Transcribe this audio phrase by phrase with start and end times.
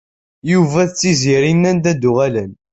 [0.51, 2.51] Yuba d Tiziri nnan-d ad d-uɣalen.